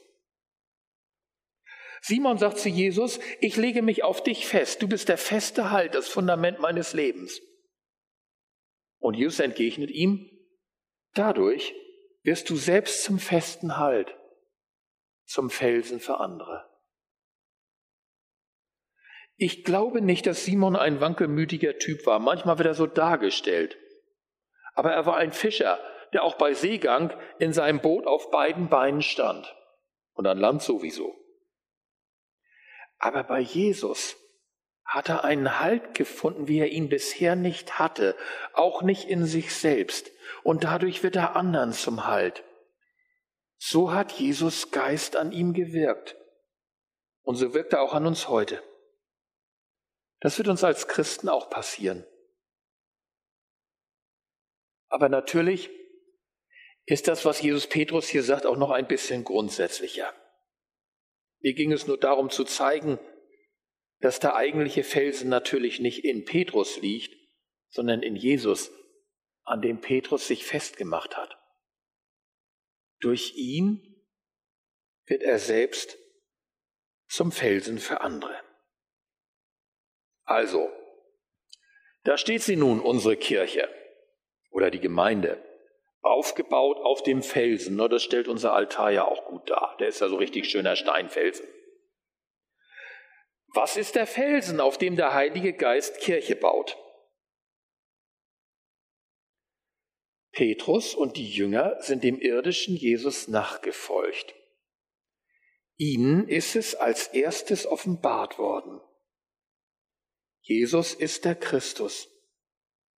Simon 2.01 2.37
sagt 2.37 2.59
zu 2.59 2.69
Jesus, 2.69 3.19
ich 3.39 3.55
lege 3.55 3.81
mich 3.81 4.03
auf 4.03 4.21
dich 4.23 4.45
fest, 4.45 4.81
du 4.81 4.87
bist 4.87 5.09
der 5.09 5.17
feste 5.17 5.71
Halt, 5.71 5.95
das 5.95 6.07
Fundament 6.07 6.59
meines 6.59 6.93
Lebens. 6.93 7.41
Und 8.99 9.15
Jesus 9.15 9.39
entgegnet 9.39 9.89
ihm, 9.89 10.29
dadurch 11.13 11.73
wirst 12.23 12.49
du 12.49 12.55
selbst 12.55 13.03
zum 13.03 13.19
festen 13.19 13.77
Halt, 13.77 14.15
zum 15.25 15.49
Felsen 15.49 15.99
für 15.99 16.19
andere. 16.19 16.72
Ich 19.35 19.63
glaube 19.63 20.01
nicht, 20.01 20.27
dass 20.27 20.45
Simon 20.45 20.75
ein 20.75 21.01
wankelmütiger 21.01 21.77
Typ 21.77 22.05
war. 22.05 22.19
Manchmal 22.19 22.57
wird 22.57 22.67
er 22.67 22.75
so 22.75 22.85
dargestellt. 22.85 23.77
Aber 24.75 24.91
er 24.91 25.05
war 25.05 25.17
ein 25.17 25.31
Fischer, 25.31 25.79
der 26.13 26.23
auch 26.23 26.35
bei 26.35 26.53
Seegang 26.53 27.13
in 27.39 27.53
seinem 27.53 27.79
Boot 27.79 28.05
auf 28.05 28.29
beiden 28.31 28.69
Beinen 28.69 29.01
stand. 29.01 29.55
Und 30.13 30.27
an 30.27 30.37
Land 30.37 30.61
sowieso. 30.61 31.15
Aber 32.99 33.23
bei 33.23 33.39
Jesus 33.39 34.15
hat 34.85 35.09
er 35.09 35.23
einen 35.23 35.59
Halt 35.59 35.95
gefunden, 35.95 36.47
wie 36.47 36.59
er 36.59 36.69
ihn 36.69 36.87
bisher 36.87 37.35
nicht 37.35 37.79
hatte, 37.79 38.15
auch 38.53 38.83
nicht 38.83 39.09
in 39.09 39.25
sich 39.25 39.55
selbst. 39.55 40.11
Und 40.43 40.63
dadurch 40.63 41.01
wird 41.01 41.15
er 41.15 41.35
anderen 41.35 41.73
zum 41.73 42.05
Halt. 42.05 42.43
So 43.57 43.91
hat 43.91 44.11
Jesus 44.11 44.71
Geist 44.71 45.15
an 45.15 45.31
ihm 45.31 45.53
gewirkt. 45.53 46.15
Und 47.23 47.35
so 47.35 47.53
wirkt 47.53 47.73
er 47.73 47.81
auch 47.81 47.93
an 47.93 48.05
uns 48.05 48.27
heute. 48.27 48.61
Das 50.23 50.37
wird 50.37 50.47
uns 50.47 50.63
als 50.63 50.87
Christen 50.87 51.27
auch 51.27 51.49
passieren. 51.49 52.05
Aber 54.87 55.09
natürlich 55.09 55.69
ist 56.85 57.09
das, 57.09 57.25
was 57.25 57.41
Jesus 57.41 57.67
Petrus 57.67 58.07
hier 58.07 58.23
sagt, 58.23 58.45
auch 58.45 58.55
noch 58.55 58.71
ein 58.71 58.87
bisschen 58.87 59.25
grundsätzlicher. 59.25 60.15
Mir 61.41 61.53
ging 61.53 61.73
es 61.73 61.87
nur 61.87 61.97
darum 61.99 62.29
zu 62.29 62.45
zeigen, 62.45 62.99
dass 63.99 64.21
der 64.21 64.37
eigentliche 64.37 64.85
Felsen 64.85 65.27
natürlich 65.27 65.81
nicht 65.81 66.05
in 66.05 66.23
Petrus 66.23 66.79
liegt, 66.79 67.13
sondern 67.69 68.01
in 68.01 68.15
Jesus, 68.15 68.71
an 69.43 69.61
dem 69.61 69.81
Petrus 69.81 70.25
sich 70.25 70.45
festgemacht 70.45 71.17
hat. 71.17 71.37
Durch 73.01 73.35
ihn 73.35 74.05
wird 75.05 75.21
er 75.21 75.37
selbst 75.37 75.97
zum 77.09 77.33
Felsen 77.33 77.77
für 77.77 77.99
andere. 77.99 78.52
Also, 80.25 80.71
da 82.03 82.17
steht 82.17 82.41
sie 82.41 82.55
nun, 82.55 82.79
unsere 82.79 83.15
Kirche 83.15 83.69
oder 84.51 84.71
die 84.71 84.79
Gemeinde 84.79 85.43
aufgebaut 86.01 86.77
auf 86.77 87.01
dem 87.03 87.23
Felsen. 87.23 87.77
Das 87.77 88.03
stellt 88.03 88.27
unser 88.27 88.53
Altar 88.53 88.91
ja 88.91 89.05
auch 89.05 89.25
gut 89.25 89.49
dar. 89.49 89.75
Der 89.79 89.87
ist 89.87 90.01
ja 90.01 90.09
so 90.09 90.17
richtig 90.17 90.49
schöner 90.49 90.75
Steinfelsen. 90.75 91.47
Was 93.47 93.77
ist 93.77 93.95
der 93.95 94.07
Felsen, 94.07 94.59
auf 94.59 94.77
dem 94.77 94.95
der 94.95 95.13
Heilige 95.13 95.53
Geist 95.53 95.99
Kirche 95.99 96.35
baut? 96.35 96.77
Petrus 100.31 100.95
und 100.95 101.15
die 101.17 101.29
Jünger 101.29 101.79
sind 101.79 102.03
dem 102.03 102.19
irdischen 102.19 102.75
Jesus 102.75 103.27
nachgefolgt. 103.27 104.33
Ihnen 105.77 106.27
ist 106.27 106.55
es 106.55 106.73
als 106.73 107.07
erstes 107.07 107.67
offenbart 107.67 108.39
worden. 108.39 108.81
Jesus 110.45 110.93
ist 110.93 111.23
der 111.23 111.35
Christus, 111.35 112.09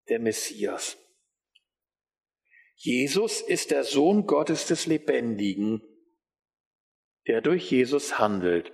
der 0.07 0.19
Messias. 0.19 0.97
Jesus 2.75 3.41
ist 3.41 3.71
der 3.71 3.83
Sohn 3.83 4.25
Gottes 4.25 4.67
des 4.67 4.85
Lebendigen, 4.85 5.81
der 7.27 7.41
durch 7.41 7.69
Jesus 7.69 8.17
handelt, 8.17 8.71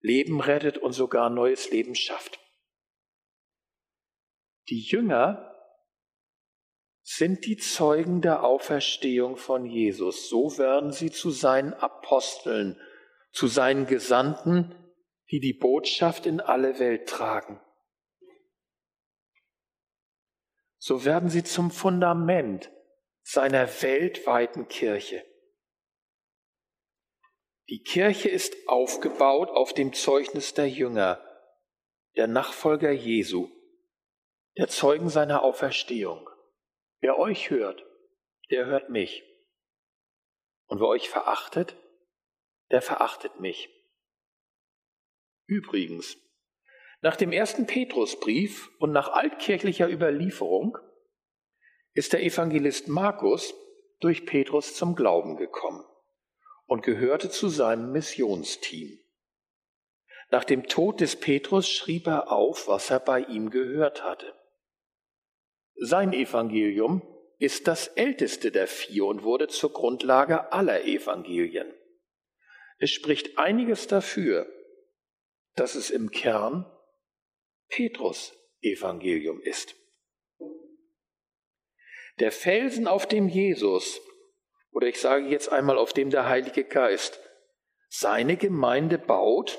Leben 0.00 0.42
rettet 0.42 0.76
und 0.76 0.92
sogar 0.92 1.30
neues 1.30 1.70
Leben 1.70 1.94
schafft. 1.94 2.38
Die 4.68 4.80
Jünger 4.80 5.48
sind 7.02 7.46
die 7.46 7.56
Zeugen 7.56 8.20
der 8.20 8.44
Auferstehung 8.44 9.36
von 9.36 9.64
Jesus. 9.64 10.28
So 10.28 10.58
werden 10.58 10.92
sie 10.92 11.10
zu 11.10 11.30
seinen 11.30 11.72
Aposteln, 11.72 12.78
zu 13.32 13.46
seinen 13.46 13.86
Gesandten, 13.86 14.74
die 15.30 15.40
die 15.40 15.54
Botschaft 15.54 16.26
in 16.26 16.40
alle 16.40 16.78
Welt 16.78 17.08
tragen. 17.08 17.58
So 20.84 21.04
werden 21.04 21.28
sie 21.28 21.44
zum 21.44 21.70
Fundament 21.70 22.72
seiner 23.22 23.68
weltweiten 23.82 24.66
Kirche. 24.66 25.24
Die 27.68 27.84
Kirche 27.84 28.28
ist 28.28 28.56
aufgebaut 28.66 29.48
auf 29.50 29.74
dem 29.74 29.92
Zeugnis 29.92 30.54
der 30.54 30.68
Jünger, 30.68 31.24
der 32.16 32.26
Nachfolger 32.26 32.90
Jesu, 32.90 33.48
der 34.56 34.66
Zeugen 34.66 35.08
seiner 35.08 35.44
Auferstehung. 35.44 36.28
Wer 36.98 37.16
euch 37.16 37.50
hört, 37.50 37.86
der 38.50 38.66
hört 38.66 38.90
mich. 38.90 39.22
Und 40.66 40.80
wer 40.80 40.88
euch 40.88 41.08
verachtet, 41.08 41.76
der 42.72 42.82
verachtet 42.82 43.38
mich. 43.38 43.70
Übrigens, 45.46 46.16
nach 47.02 47.16
dem 47.16 47.32
ersten 47.32 47.66
Petrusbrief 47.66 48.70
und 48.78 48.92
nach 48.92 49.08
altkirchlicher 49.08 49.90
Überlieferung 49.90 50.78
ist 51.94 52.12
der 52.12 52.22
Evangelist 52.22 52.88
Markus 52.88 53.54
durch 53.98 54.24
Petrus 54.24 54.74
zum 54.74 54.94
Glauben 54.94 55.36
gekommen 55.36 55.84
und 56.66 56.82
gehörte 56.82 57.28
zu 57.28 57.48
seinem 57.48 57.90
Missionsteam. 57.90 58.98
Nach 60.30 60.44
dem 60.44 60.68
Tod 60.68 61.00
des 61.00 61.16
Petrus 61.16 61.68
schrieb 61.68 62.06
er 62.06 62.30
auf, 62.30 62.68
was 62.68 62.88
er 62.90 63.00
bei 63.00 63.20
ihm 63.20 63.50
gehört 63.50 64.04
hatte. 64.04 64.32
Sein 65.74 66.12
Evangelium 66.12 67.02
ist 67.38 67.66
das 67.66 67.88
älteste 67.88 68.52
der 68.52 68.68
vier 68.68 69.06
und 69.06 69.24
wurde 69.24 69.48
zur 69.48 69.72
Grundlage 69.72 70.52
aller 70.52 70.84
Evangelien. 70.84 71.74
Es 72.78 72.90
spricht 72.90 73.38
einiges 73.38 73.88
dafür, 73.88 74.46
dass 75.56 75.74
es 75.74 75.90
im 75.90 76.12
Kern 76.12 76.71
Petrus 77.72 78.38
Evangelium 78.60 79.40
ist. 79.40 79.74
Der 82.20 82.30
Felsen, 82.30 82.86
auf 82.86 83.08
dem 83.08 83.28
Jesus, 83.28 84.00
oder 84.70 84.86
ich 84.86 85.00
sage 85.00 85.26
jetzt 85.26 85.48
einmal, 85.48 85.78
auf 85.78 85.94
dem 85.94 86.10
der 86.10 86.28
Heilige 86.28 86.64
Geist 86.64 87.18
seine 87.88 88.36
Gemeinde 88.36 88.98
baut, 88.98 89.58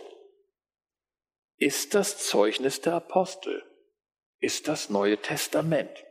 ist 1.58 1.96
das 1.96 2.20
Zeugnis 2.20 2.82
der 2.82 2.94
Apostel, 2.94 3.64
ist 4.40 4.68
das 4.68 4.90
Neue 4.92 5.18
Testament. 5.18 6.06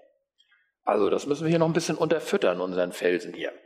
Also 0.83 1.09
das 1.09 1.27
müssen 1.27 1.45
wir 1.45 1.51
hier 1.51 1.61
noch 1.61 1.69
ein 1.69 1.73
bisschen 1.73 1.97
unterfüttern, 1.97 2.61
unseren 2.61 2.93
Felsen 2.93 3.33
hier. 3.33 3.57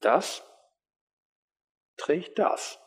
Das 0.00 0.42
trägt 1.96 2.38
das. 2.38 2.83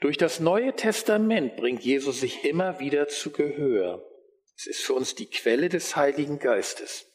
Durch 0.00 0.16
das 0.16 0.40
Neue 0.40 0.74
Testament 0.74 1.56
bringt 1.56 1.82
Jesus 1.82 2.20
sich 2.20 2.44
immer 2.44 2.80
wieder 2.80 3.08
zu 3.08 3.30
Gehör. 3.30 4.02
Es 4.56 4.66
ist 4.66 4.82
für 4.82 4.94
uns 4.94 5.14
die 5.14 5.28
Quelle 5.28 5.68
des 5.68 5.94
Heiligen 5.94 6.38
Geistes. 6.38 7.06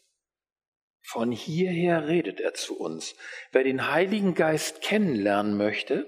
Von 1.01 1.31
hierher 1.31 2.07
redet 2.07 2.39
er 2.39 2.53
zu 2.53 2.79
uns. 2.79 3.15
Wer 3.51 3.63
den 3.63 3.91
Heiligen 3.91 4.35
Geist 4.35 4.81
kennenlernen 4.81 5.57
möchte, 5.57 6.07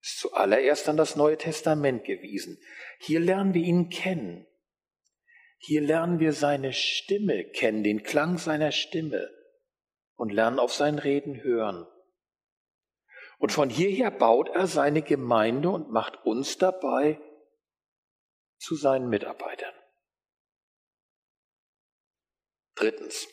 ist 0.00 0.18
zuallererst 0.20 0.88
an 0.88 0.96
das 0.96 1.16
Neue 1.16 1.36
Testament 1.36 2.04
gewiesen. 2.04 2.58
Hier 3.00 3.20
lernen 3.20 3.54
wir 3.54 3.62
ihn 3.62 3.88
kennen. 3.88 4.46
Hier 5.58 5.80
lernen 5.80 6.20
wir 6.20 6.32
seine 6.32 6.72
Stimme 6.72 7.44
kennen, 7.44 7.82
den 7.82 8.04
Klang 8.04 8.38
seiner 8.38 8.70
Stimme 8.70 9.30
und 10.14 10.32
lernen 10.32 10.60
auf 10.60 10.72
sein 10.72 10.98
Reden 10.98 11.42
hören. 11.42 11.86
Und 13.38 13.52
von 13.52 13.68
hierher 13.68 14.10
baut 14.10 14.48
er 14.48 14.66
seine 14.66 15.02
Gemeinde 15.02 15.70
und 15.70 15.90
macht 15.90 16.24
uns 16.24 16.58
dabei 16.58 17.20
zu 18.58 18.74
seinen 18.74 19.08
Mitarbeitern. 19.08 19.74
Drittens. 22.74 23.28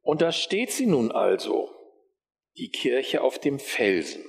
Und 0.00 0.22
da 0.22 0.32
steht 0.32 0.70
sie 0.70 0.86
nun 0.86 1.12
also, 1.12 1.74
die 2.56 2.70
Kirche 2.70 3.22
auf 3.22 3.38
dem 3.38 3.58
Felsen. 3.58 4.24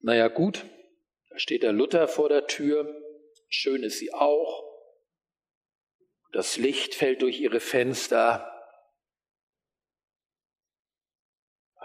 Naja 0.00 0.28
gut, 0.28 0.66
da 1.28 1.38
steht 1.38 1.62
der 1.62 1.72
Luther 1.72 2.08
vor 2.08 2.28
der 2.28 2.48
Tür, 2.48 2.92
schön 3.48 3.84
ist 3.84 3.98
sie 3.98 4.12
auch, 4.12 4.71
das 6.32 6.56
Licht 6.56 6.94
fällt 6.94 7.22
durch 7.22 7.40
ihre 7.40 7.60
Fenster. 7.60 8.48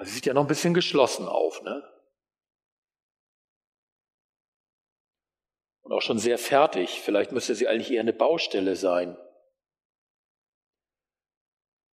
Sie 0.02 0.12
sieht 0.12 0.26
ja 0.26 0.34
noch 0.34 0.44
ein 0.44 0.48
bisschen 0.48 0.74
geschlossen 0.74 1.28
auf, 1.28 1.62
ne? 1.64 1.84
Und 5.82 5.92
auch 5.92 6.02
schon 6.02 6.20
sehr 6.20 6.38
fertig. 6.38 7.02
Vielleicht 7.02 7.32
müsste 7.32 7.56
sie 7.56 7.68
eigentlich 7.68 7.92
eher 7.92 8.02
eine 8.02 8.14
Baustelle 8.14 8.76
sein. 8.76 9.18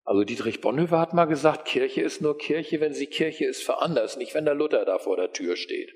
Also 0.04 0.24
Dietrich 0.24 0.60
Bonhoeffer 0.60 0.98
hat 0.98 1.14
mal 1.14 1.24
gesagt, 1.24 1.66
Kirche 1.66 2.02
ist 2.02 2.20
nur 2.20 2.36
Kirche, 2.36 2.80
wenn 2.80 2.92
sie 2.92 3.06
Kirche 3.06 3.46
ist 3.46 3.62
für 3.62 3.78
anders, 3.78 4.16
nicht 4.16 4.34
wenn 4.34 4.44
der 4.44 4.54
Luther 4.54 4.84
da 4.84 4.98
vor 4.98 5.16
der 5.16 5.32
Tür 5.32 5.56
steht. 5.56 5.94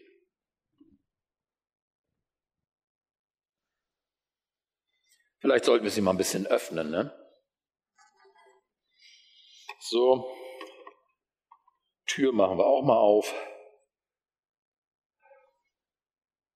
Vielleicht 5.41 5.65
sollten 5.65 5.85
wir 5.85 5.91
sie 5.91 6.01
mal 6.01 6.11
ein 6.13 6.17
bisschen 6.17 6.47
öffnen. 6.47 6.91
Ne? 6.91 7.13
So, 9.81 10.29
Tür 12.07 12.33
machen 12.33 12.59
wir 12.59 12.67
auch 12.67 12.83
mal 12.83 12.97
auf. 12.97 13.33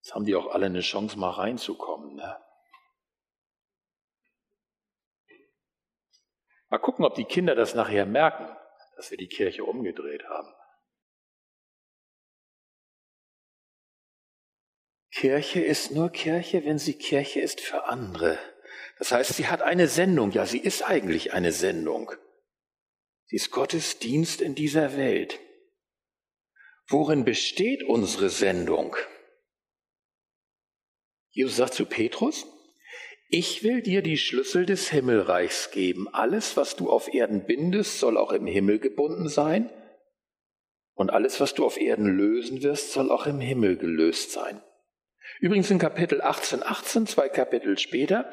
Jetzt 0.01 0.13
haben 0.13 0.25
die 0.25 0.35
auch 0.35 0.47
alle 0.47 0.65
eine 0.65 0.81
Chance, 0.81 1.17
mal 1.17 1.29
reinzukommen. 1.29 2.15
Ne? 2.15 2.43
Mal 6.67 6.79
gucken, 6.79 7.05
ob 7.05 7.15
die 7.15 7.23
Kinder 7.23 7.55
das 7.55 7.75
nachher 7.75 8.05
merken, 8.05 8.53
dass 8.97 9.11
wir 9.11 9.17
die 9.17 9.29
Kirche 9.29 9.63
umgedreht 9.63 10.25
haben. 10.25 10.53
Kirche 15.11 15.61
ist 15.61 15.91
nur 15.91 16.09
Kirche, 16.09 16.65
wenn 16.65 16.79
sie 16.79 16.97
Kirche 16.97 17.39
ist 17.39 17.61
für 17.61 17.85
andere. 17.85 18.37
Das 19.03 19.11
heißt, 19.11 19.33
sie 19.33 19.47
hat 19.47 19.61
eine 19.61 19.89
Sendung. 19.89 20.31
Ja, 20.31 20.45
sie 20.45 20.59
ist 20.59 20.81
eigentlich 20.81 21.33
eine 21.33 21.51
Sendung. 21.51 22.13
Sie 23.25 23.35
ist 23.35 23.51
Gottes 23.51 23.99
Dienst 23.99 24.39
in 24.39 24.55
dieser 24.55 24.95
Welt. 24.95 25.41
Worin 26.87 27.25
besteht 27.25 27.83
unsere 27.83 28.29
Sendung? 28.29 28.95
Jesus 31.31 31.57
sagt 31.57 31.73
zu 31.73 31.85
Petrus, 31.85 32.47
ich 33.27 33.61
will 33.61 33.81
dir 33.81 34.03
die 34.03 34.15
Schlüssel 34.15 34.65
des 34.65 34.89
Himmelreichs 34.89 35.71
geben. 35.71 36.07
Alles, 36.07 36.55
was 36.55 36.77
du 36.77 36.89
auf 36.89 37.13
Erden 37.13 37.45
bindest, 37.45 37.99
soll 37.99 38.15
auch 38.15 38.31
im 38.31 38.47
Himmel 38.47 38.79
gebunden 38.79 39.27
sein. 39.27 39.69
Und 40.93 41.09
alles, 41.09 41.41
was 41.41 41.53
du 41.53 41.65
auf 41.65 41.75
Erden 41.75 42.05
lösen 42.05 42.63
wirst, 42.63 42.93
soll 42.93 43.11
auch 43.11 43.25
im 43.25 43.41
Himmel 43.41 43.75
gelöst 43.75 44.31
sein. 44.31 44.63
Übrigens 45.41 45.69
in 45.71 45.79
Kapitel 45.79 46.21
18, 46.21 46.63
18, 46.63 47.05
zwei 47.05 47.27
Kapitel 47.27 47.77
später, 47.77 48.31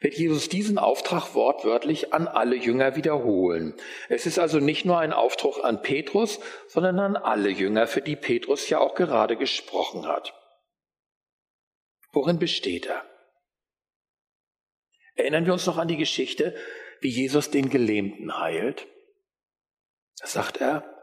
wird 0.00 0.14
Jesus 0.14 0.48
diesen 0.48 0.78
Auftrag 0.78 1.34
wortwörtlich 1.34 2.12
an 2.12 2.28
alle 2.28 2.56
Jünger 2.56 2.96
wiederholen. 2.96 3.74
Es 4.08 4.26
ist 4.26 4.38
also 4.38 4.58
nicht 4.58 4.84
nur 4.84 4.98
ein 4.98 5.12
Auftrag 5.12 5.64
an 5.64 5.82
Petrus, 5.82 6.40
sondern 6.68 6.98
an 6.98 7.16
alle 7.16 7.50
Jünger, 7.50 7.86
für 7.86 8.00
die 8.00 8.16
Petrus 8.16 8.68
ja 8.68 8.78
auch 8.78 8.94
gerade 8.94 9.36
gesprochen 9.36 10.06
hat. 10.06 10.34
Worin 12.12 12.38
besteht 12.38 12.86
er? 12.86 13.04
Erinnern 15.14 15.46
wir 15.46 15.52
uns 15.52 15.66
noch 15.66 15.76
an 15.76 15.88
die 15.88 15.96
Geschichte, 15.96 16.56
wie 17.00 17.10
Jesus 17.10 17.50
den 17.50 17.68
Gelähmten 17.70 18.38
heilt? 18.38 18.86
Da 20.18 20.26
sagt 20.26 20.60
er, 20.60 20.96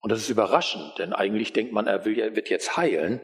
und 0.00 0.10
das 0.10 0.20
ist 0.20 0.28
überraschend, 0.28 0.98
denn 0.98 1.12
eigentlich 1.12 1.52
denkt 1.52 1.72
man, 1.72 1.88
er 1.88 2.04
wird 2.04 2.48
jetzt 2.48 2.76
heilen. 2.76 3.20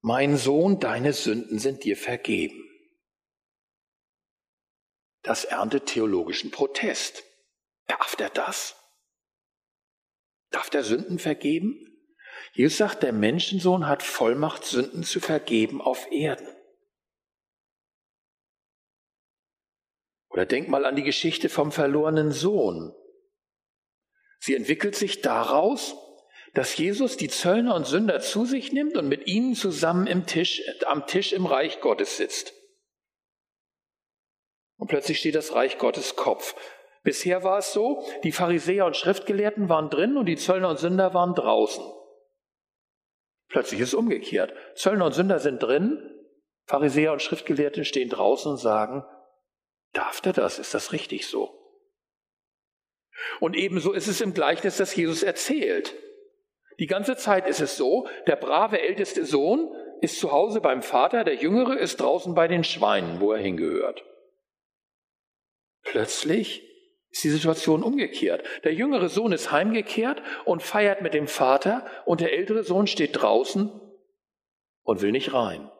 Mein 0.00 0.36
Sohn, 0.36 0.80
deine 0.80 1.12
Sünden 1.12 1.58
sind 1.58 1.84
dir 1.84 1.96
vergeben. 1.96 2.65
Das 5.26 5.44
erntet 5.44 5.86
theologischen 5.86 6.52
Protest. 6.52 7.24
Darf 7.88 8.14
er 8.20 8.30
das? 8.30 8.76
Darf 10.50 10.70
der 10.70 10.84
Sünden 10.84 11.18
vergeben? 11.18 11.98
Jesus 12.52 12.78
sagt, 12.78 13.02
der 13.02 13.12
Menschensohn 13.12 13.88
hat 13.88 14.04
Vollmacht, 14.04 14.64
Sünden 14.64 15.02
zu 15.02 15.18
vergeben 15.18 15.80
auf 15.80 16.06
Erden. 16.12 16.46
Oder 20.28 20.46
denk 20.46 20.68
mal 20.68 20.84
an 20.84 20.94
die 20.94 21.02
Geschichte 21.02 21.48
vom 21.48 21.72
verlorenen 21.72 22.30
Sohn. 22.30 22.94
Sie 24.38 24.54
entwickelt 24.54 24.94
sich 24.94 25.22
daraus, 25.22 25.96
dass 26.54 26.76
Jesus 26.76 27.16
die 27.16 27.28
Zöllner 27.28 27.74
und 27.74 27.84
Sünder 27.84 28.20
zu 28.20 28.44
sich 28.44 28.72
nimmt 28.72 28.96
und 28.96 29.08
mit 29.08 29.26
ihnen 29.26 29.56
zusammen 29.56 30.24
Tisch, 30.26 30.62
am 30.86 31.04
Tisch 31.08 31.32
im 31.32 31.46
Reich 31.46 31.80
Gottes 31.80 32.16
sitzt. 32.16 32.55
Und 34.76 34.88
plötzlich 34.88 35.18
steht 35.18 35.34
das 35.34 35.54
Reich 35.54 35.78
Gottes 35.78 36.16
Kopf. 36.16 36.54
Bisher 37.02 37.44
war 37.44 37.58
es 37.58 37.72
so, 37.72 38.04
die 38.24 38.32
Pharisäer 38.32 38.84
und 38.84 38.96
Schriftgelehrten 38.96 39.68
waren 39.68 39.90
drin 39.90 40.16
und 40.16 40.26
die 40.26 40.36
Zöllner 40.36 40.70
und 40.70 40.78
Sünder 40.78 41.14
waren 41.14 41.34
draußen. 41.34 41.84
Plötzlich 43.48 43.80
ist 43.80 43.88
es 43.88 43.94
umgekehrt. 43.94 44.52
Zöllner 44.74 45.06
und 45.06 45.12
Sünder 45.12 45.38
sind 45.38 45.62
drin, 45.62 46.02
Pharisäer 46.66 47.12
und 47.12 47.22
Schriftgelehrte 47.22 47.84
stehen 47.84 48.10
draußen 48.10 48.50
und 48.50 48.58
sagen, 48.58 49.04
darf 49.92 50.20
der 50.20 50.32
das? 50.32 50.58
Ist 50.58 50.74
das 50.74 50.92
richtig 50.92 51.28
so? 51.28 51.56
Und 53.40 53.56
ebenso 53.56 53.92
ist 53.92 54.08
es 54.08 54.20
im 54.20 54.34
Gleichnis, 54.34 54.76
das 54.76 54.94
Jesus 54.94 55.22
erzählt. 55.22 55.94
Die 56.78 56.86
ganze 56.86 57.16
Zeit 57.16 57.46
ist 57.46 57.60
es 57.60 57.76
so, 57.76 58.08
der 58.26 58.36
brave 58.36 58.80
älteste 58.80 59.24
Sohn 59.24 59.72
ist 60.00 60.18
zu 60.18 60.32
Hause 60.32 60.60
beim 60.60 60.82
Vater, 60.82 61.24
der 61.24 61.36
jüngere 61.36 61.78
ist 61.78 62.00
draußen 62.00 62.34
bei 62.34 62.48
den 62.48 62.64
Schweinen, 62.64 63.20
wo 63.20 63.32
er 63.32 63.38
hingehört. 63.38 64.04
Plötzlich 65.86 66.62
ist 67.10 67.24
die 67.24 67.30
Situation 67.30 67.82
umgekehrt. 67.82 68.44
Der 68.64 68.74
jüngere 68.74 69.08
Sohn 69.08 69.32
ist 69.32 69.52
heimgekehrt 69.52 70.20
und 70.44 70.62
feiert 70.62 71.00
mit 71.00 71.14
dem 71.14 71.28
Vater 71.28 71.86
und 72.04 72.20
der 72.20 72.32
ältere 72.32 72.64
Sohn 72.64 72.88
steht 72.88 73.20
draußen 73.20 73.70
und 74.82 75.00
will 75.00 75.12
nicht 75.12 75.32
rein. 75.32 75.70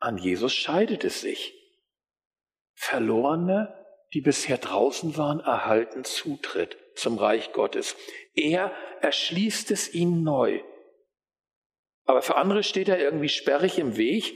An 0.00 0.18
Jesus 0.18 0.52
scheidet 0.52 1.04
es 1.04 1.20
sich. 1.20 1.54
Verlorene, 2.74 3.72
die 4.12 4.20
bisher 4.20 4.58
draußen 4.58 5.16
waren, 5.16 5.40
erhalten 5.40 6.04
Zutritt 6.04 6.76
zum 6.96 7.16
Reich 7.16 7.52
Gottes. 7.52 7.96
Er 8.34 8.72
erschließt 9.00 9.70
es 9.70 9.94
ihnen 9.94 10.24
neu. 10.24 10.60
Aber 12.04 12.22
für 12.22 12.36
andere 12.36 12.64
steht 12.64 12.88
er 12.88 12.98
irgendwie 12.98 13.28
sperrig 13.28 13.78
im 13.78 13.96
Weg 13.96 14.34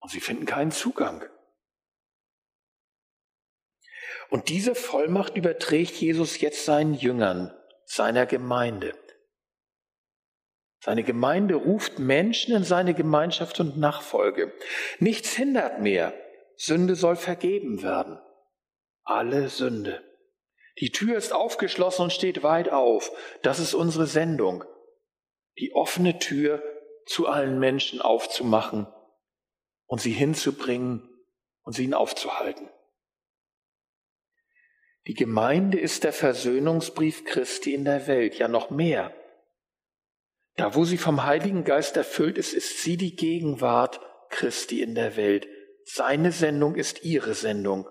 und 0.00 0.10
sie 0.10 0.20
finden 0.20 0.46
keinen 0.46 0.72
Zugang. 0.72 1.24
Und 4.30 4.48
diese 4.48 4.74
Vollmacht 4.74 5.36
überträgt 5.36 5.94
Jesus 5.94 6.40
jetzt 6.40 6.64
seinen 6.64 6.94
Jüngern, 6.94 7.54
seiner 7.84 8.26
Gemeinde. 8.26 8.94
Seine 10.80 11.02
Gemeinde 11.02 11.54
ruft 11.56 11.98
Menschen 11.98 12.54
in 12.54 12.64
seine 12.64 12.94
Gemeinschaft 12.94 13.58
und 13.60 13.78
Nachfolge. 13.78 14.52
Nichts 14.98 15.32
hindert 15.32 15.80
mehr. 15.80 16.14
Sünde 16.56 16.94
soll 16.94 17.16
vergeben 17.16 17.82
werden. 17.82 18.20
Alle 19.04 19.48
Sünde. 19.48 20.02
Die 20.78 20.92
Tür 20.92 21.16
ist 21.16 21.32
aufgeschlossen 21.32 22.04
und 22.04 22.12
steht 22.12 22.42
weit 22.42 22.68
auf. 22.68 23.10
Das 23.42 23.58
ist 23.58 23.74
unsere 23.74 24.06
Sendung. 24.06 24.64
Die 25.58 25.72
offene 25.72 26.18
Tür 26.18 26.62
zu 27.06 27.26
allen 27.26 27.58
Menschen 27.58 28.00
aufzumachen 28.02 28.86
und 29.86 30.00
sie 30.00 30.12
hinzubringen 30.12 31.08
und 31.62 31.72
sie 31.72 31.84
ihnen 31.84 31.94
aufzuhalten. 31.94 32.68
Die 35.06 35.14
Gemeinde 35.14 35.78
ist 35.78 36.04
der 36.04 36.12
Versöhnungsbrief 36.12 37.24
Christi 37.24 37.74
in 37.74 37.84
der 37.84 38.06
Welt, 38.08 38.38
ja 38.38 38.48
noch 38.48 38.70
mehr. 38.70 39.14
Da, 40.56 40.74
wo 40.74 40.84
sie 40.84 40.98
vom 40.98 41.24
Heiligen 41.24 41.64
Geist 41.64 41.96
erfüllt 41.96 42.38
ist, 42.38 42.54
ist 42.54 42.82
sie 42.82 42.96
die 42.96 43.14
Gegenwart 43.14 44.00
Christi 44.30 44.82
in 44.82 44.94
der 44.94 45.16
Welt. 45.16 45.46
Seine 45.84 46.32
Sendung 46.32 46.74
ist 46.74 47.04
ihre 47.04 47.34
Sendung. 47.34 47.86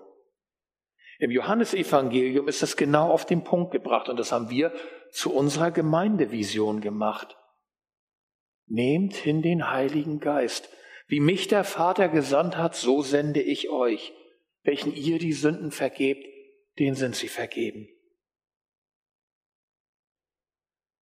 Im 1.18 1.30
Johannesevangelium 1.30 2.48
ist 2.48 2.60
das 2.60 2.76
genau 2.76 3.10
auf 3.10 3.24
den 3.24 3.44
Punkt 3.44 3.72
gebracht 3.72 4.10
und 4.10 4.18
das 4.18 4.32
haben 4.32 4.50
wir 4.50 4.74
zu 5.10 5.32
unserer 5.32 5.70
Gemeindevision 5.70 6.82
gemacht. 6.82 7.38
Nehmt 8.66 9.14
hin 9.14 9.40
den 9.40 9.70
Heiligen 9.70 10.20
Geist. 10.20 10.68
Wie 11.06 11.20
mich 11.20 11.48
der 11.48 11.64
Vater 11.64 12.08
gesandt 12.08 12.58
hat, 12.58 12.74
so 12.74 13.00
sende 13.00 13.40
ich 13.40 13.70
euch. 13.70 14.12
Welchen 14.64 14.94
ihr 14.94 15.18
die 15.18 15.32
Sünden 15.32 15.70
vergebt, 15.70 16.26
denen 16.78 16.96
sind 16.96 17.16
sie 17.16 17.28
vergeben. 17.28 17.88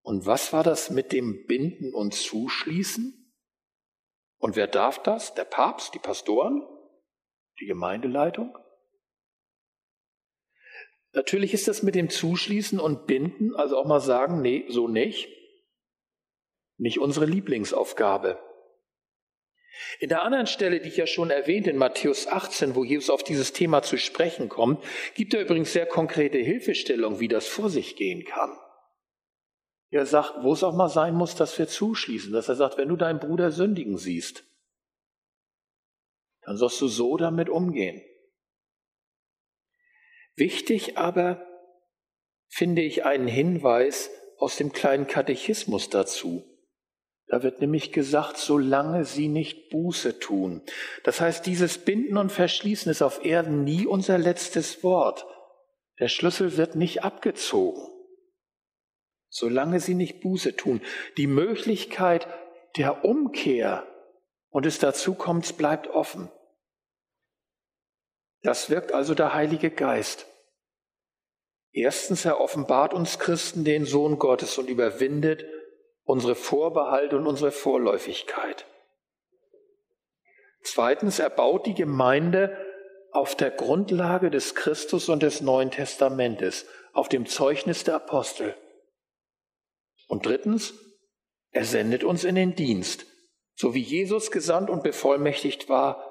Und 0.02 0.26
was 0.26 0.52
war 0.52 0.62
das 0.62 0.90
mit 0.90 1.12
dem 1.12 1.46
Binden 1.46 1.94
und 1.94 2.14
Zuschließen? 2.14 3.32
Und 4.38 4.56
wer 4.56 4.66
darf 4.66 5.02
das? 5.02 5.34
Der 5.34 5.44
Papst, 5.46 5.94
die 5.94 5.98
Pastoren, 5.98 6.62
die 7.60 7.66
Gemeindeleitung? 7.66 8.56
Natürlich 11.12 11.54
ist 11.54 11.68
das 11.68 11.82
mit 11.82 11.94
dem 11.94 12.10
Zuschließen 12.10 12.80
und 12.80 13.06
Binden, 13.06 13.54
also 13.54 13.78
auch 13.78 13.87
mal 13.87 14.00
sagen, 14.00 14.42
nee, 14.42 14.66
so 14.68 14.88
nicht, 14.88 15.28
nicht 16.76 16.98
unsere 16.98 17.24
Lieblingsaufgabe. 17.24 18.38
In 19.98 20.08
der 20.08 20.22
anderen 20.22 20.46
Stelle, 20.46 20.80
die 20.80 20.88
ich 20.88 20.96
ja 20.96 21.06
schon 21.06 21.30
erwähnt, 21.30 21.66
in 21.66 21.76
Matthäus 21.76 22.26
18, 22.26 22.74
wo 22.74 22.84
Jesus 22.84 23.10
auf 23.10 23.22
dieses 23.22 23.52
Thema 23.52 23.82
zu 23.82 23.96
sprechen 23.96 24.48
kommt, 24.48 24.84
gibt 25.14 25.34
er 25.34 25.42
übrigens 25.42 25.72
sehr 25.72 25.87
konkrete 25.87 26.38
Hilfestellung, 26.38 27.20
wie 27.20 27.28
das 27.28 27.46
vor 27.46 27.70
sich 27.70 27.96
gehen 27.96 28.24
kann. 28.24 28.56
Er 29.90 30.06
sagt, 30.06 30.42
wo 30.42 30.52
es 30.52 30.64
auch 30.64 30.74
mal 30.74 30.88
sein 30.88 31.14
muss, 31.14 31.34
dass 31.34 31.58
wir 31.58 31.68
zuschließen, 31.68 32.32
dass 32.32 32.48
er 32.48 32.56
sagt, 32.56 32.78
wenn 32.78 32.88
du 32.88 32.96
deinen 32.96 33.20
Bruder 33.20 33.50
sündigen 33.50 33.96
siehst, 33.96 34.44
dann 36.42 36.56
sollst 36.56 36.80
du 36.80 36.88
so 36.88 37.16
damit 37.16 37.48
umgehen. 37.48 38.02
Wichtig 40.37 40.98
aber 40.98 41.46
finde 42.48 42.82
ich 42.82 43.04
einen 43.04 43.28
Hinweis 43.28 44.10
aus 44.38 44.56
dem 44.56 44.72
kleinen 44.72 45.06
Katechismus 45.06 45.90
dazu. 45.90 46.44
Da 47.26 47.42
wird 47.42 47.60
nämlich 47.60 47.92
gesagt, 47.92 48.37
solange 48.37 49.04
sie 49.04 49.28
nicht 49.28 49.70
Buße 49.70 50.18
tun. 50.18 50.62
Das 51.04 51.20
heißt, 51.20 51.46
dieses 51.46 51.78
Binden 51.78 52.18
und 52.18 52.30
Verschließen 52.30 52.90
ist 52.90 53.02
auf 53.02 53.24
Erden 53.24 53.64
nie 53.64 53.87
unser 53.87 54.18
letztes 54.18 54.82
Wort. 54.82 55.26
Der 56.00 56.08
Schlüssel 56.08 56.56
wird 56.56 56.74
nicht 56.74 57.02
abgezogen. 57.02 57.88
Solange 59.30 59.80
sie 59.80 59.94
nicht 59.94 60.20
Buße 60.20 60.54
tun. 60.54 60.82
Die 61.16 61.26
Möglichkeit 61.26 62.28
der 62.76 63.04
Umkehr 63.04 63.87
und 64.50 64.66
es 64.66 64.78
dazu 64.78 65.14
kommt, 65.14 65.56
bleibt 65.56 65.88
offen. 65.88 66.30
Das 68.42 68.68
wirkt 68.68 68.92
also 68.92 69.14
der 69.14 69.32
Heilige 69.32 69.70
Geist. 69.70 70.26
Erstens, 71.72 72.24
er 72.24 72.40
offenbart 72.40 72.94
uns 72.94 73.18
Christen 73.18 73.64
den 73.64 73.87
Sohn 73.87 74.18
Gottes 74.18 74.58
und 74.58 74.68
überwindet 74.68 75.44
unsere 76.05 76.35
Vorbehalte 76.35 77.17
und 77.17 77.27
unsere 77.27 77.51
Vorläufigkeit. 77.51 78.67
Zweitens, 80.62 81.19
er 81.19 81.31
baut 81.31 81.67
die 81.67 81.75
Gemeinde 81.75 82.57
auf 83.11 83.37
der 83.37 83.51
Grundlage 83.51 84.31
des 84.31 84.55
Christus 84.55 85.09
und 85.09 85.23
des 85.23 85.40
Neuen 85.40 85.71
Testamentes, 85.71 86.67
auf 86.93 87.09
dem 87.09 87.27
Zeugnis 87.27 87.85
der 87.85 87.97
Apostel. 87.97 88.57
Und 90.09 90.27
drittens, 90.27 90.75
er 91.51 91.64
sendet 91.64 92.05
uns 92.05 92.25
in 92.25 92.35
den 92.35 92.55
Dienst. 92.55 93.07
So 93.55 93.75
wie 93.75 93.81
Jesus 93.81 94.31
gesandt 94.31 94.71
und 94.71 94.83
bevollmächtigt 94.83 95.69
war, 95.69 96.11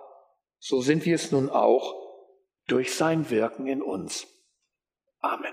so 0.60 0.82
sind 0.82 1.06
wir 1.06 1.16
es 1.16 1.32
nun 1.32 1.50
auch 1.50 1.94
durch 2.68 2.96
sein 2.96 3.30
Wirken 3.30 3.68
in 3.68 3.82
uns. 3.82 4.28
Amen. 5.20 5.53